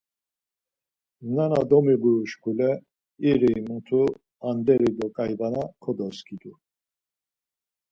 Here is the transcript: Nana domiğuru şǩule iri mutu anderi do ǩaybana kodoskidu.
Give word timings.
Nana 1.35 1.61
domiğuru 1.69 2.15
şǩule 2.29 2.71
iri 3.29 3.53
mutu 3.67 4.01
anderi 4.49 4.91
do 4.97 5.07
ǩaybana 5.15 5.63
kodoskidu. 5.83 6.53